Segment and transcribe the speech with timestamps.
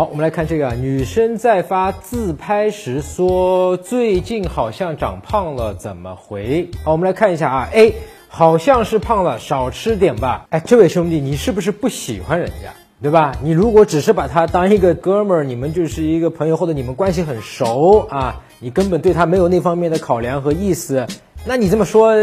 [0.00, 6.66] 好，我们来看这个啊，女生在发自拍时说最近好像长胖了，怎么回？
[6.82, 7.94] 好，我们来看一下啊，A
[8.26, 10.46] 好像是胖了，少吃点吧。
[10.48, 12.72] 哎，这位兄弟，你是不是不喜欢人家？
[13.02, 13.36] 对吧？
[13.42, 21.06] 你如果只是把他当一个哥们儿，你们就是一个朋友，或者你们关系很熟啊，你根本对他没有那方面的考量和意思，
[21.44, 22.14] 那你这么说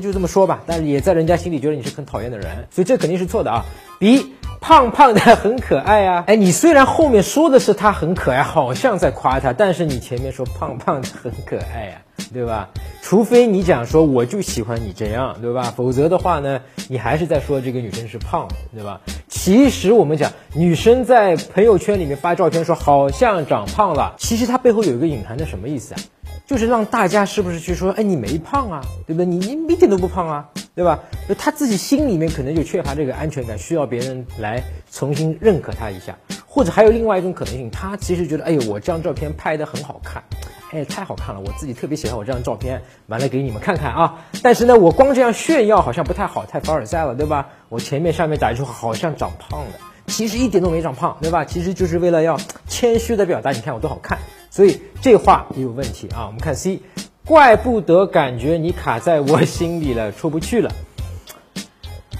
[0.00, 0.62] 就这么说吧。
[0.66, 3.64] 但是也在人家心里觉得你是很讨厌的人，所以这肯定是错的啊。
[3.98, 12.02] B 胖胖的很可爱啊，哎，你虽然后面说的是他很可爱，好像在夸他，但是你前面说胖胖的很可爱呀。
[12.32, 12.70] 对吧？
[13.02, 15.74] 除非你讲说我就喜欢你这样，对吧？
[15.76, 19.00] 否则的话呢，你还是在说这个女生是胖，对吧？
[19.28, 26.00] 其实我们讲女生在朋友圈里面发照片说好像长胖了，其实她背后有一个隐含的什么意思啊？
[26.46, 29.26] 就是让大家是不是去说，哎，你没胖啊，对不对？
[29.26, 30.98] 你你一点都不胖啊，对吧？
[31.38, 40.22] 他自己心里面可能就缺乏这个安全感，需要别人来重新认可他一下，或者还有另外一种可能性，他其实觉得，哎呦，我这张照片拍的很好看。
[40.72, 41.40] 哎，太好看了！
[41.44, 44.24] 我自己特别喜欢我这张照片，完了给你们看看啊。
[44.42, 47.46] 但是呢，我光这样炫耀好像不太好，太凡尔赛了，对吧？
[47.68, 49.72] 我前面上面打一句话，好像长胖了，
[50.06, 51.44] 其实一点都没长胖，对吧？
[51.44, 54.18] 其实就是为了要谦虚的表达，你看我多好看。
[54.52, 56.26] 所以这话也有问题啊。
[56.26, 56.78] 我们看 C，
[57.24, 60.70] 怪不得感觉你卡在我心里了，出不去了。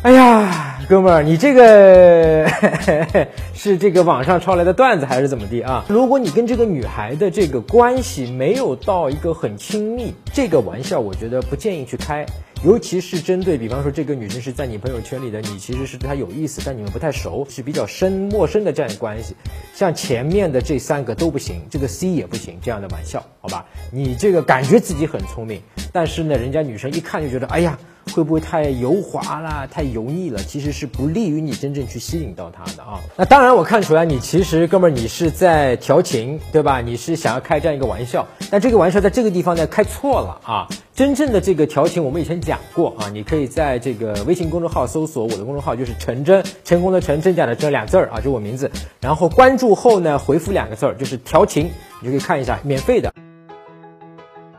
[0.00, 2.48] 哎呀，哥们儿，你这个
[3.52, 5.84] 是这个网上抄来的段子还是怎么地啊？
[5.88, 12.24] 如果你跟这个女孩的这个关系没有到一个很亲密，这个玩笑我觉得不建议去开，
[12.64, 19.34] 尤其是针对比方说这个女生是在你朋友圈里的，你其实是对她有意思，但你们不太熟，是比较深陌生的这样的关系。
[19.74, 23.66] 像前面的这三个都不行，这个 C 也不行，这样的玩笑，好吧？
[23.90, 25.60] 你这个感觉自己很聪明，
[25.92, 27.78] 但是呢，人家女生一看就觉得，哎呀。
[28.12, 30.42] 会不会太油滑啦，太油腻了？
[30.42, 33.00] 其实是不利于你真正去吸引到她的啊。
[33.16, 36.80] 那当然，我看出来你其实哥们儿你是在调情，对吧？
[36.80, 40.68] 你是想要开这样一个玩笑，但这个玩笑在这个地方呢开错了啊。
[40.94, 43.08] 真正的这个调情，我们以前讲过啊。
[43.08, 48.70] 你可以在这个微信公众号搜索我的公众号，就是陈真，成功的陈，真假的真两字儿啊，就我名字。
[49.00, 53.12] 然后关注后呢，回复两个字儿，就是调情，你就可以看一下，免费的。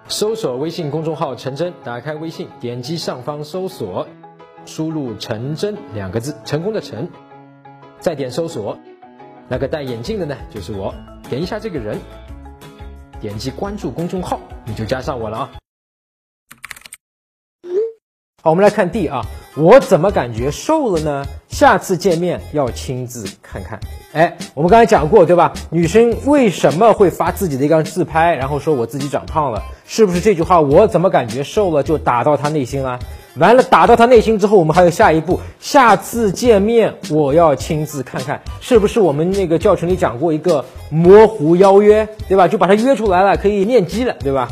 [0.07, 4.07] 搜索微信公众号“陈真”，打开微信，点击上方搜索，
[4.65, 7.09] 输入“陈真”两个字，成功的陈，
[7.99, 8.77] 再点搜索，
[9.47, 10.93] 那个戴眼镜的呢，就是我，
[11.29, 11.99] 点一下这个人，
[13.21, 15.51] 点击关注公众号，你就加上我了啊。
[18.45, 21.25] 好，我们来看 D 啊，我怎么感觉瘦了呢？
[21.47, 23.79] 下次见面要亲自看看。
[24.11, 25.53] 哎，我们刚才讲过，对吧？
[25.69, 29.63] 女生为什么会发自己的一张自拍，然后说我自己长胖了？
[29.85, 32.99] 是不是这句话我怎么感觉瘦了就打到她内心了？
[33.37, 42.45] 完了，打到她内心之后，我们还有下一步，下次见面我要亲自看看，是不是我们那个教程里讲过一个模糊邀约，对吧？
[42.45, 44.51] 就把她约出来了，可以面基了，对吧？